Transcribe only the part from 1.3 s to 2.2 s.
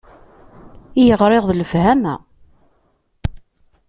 d lefhama.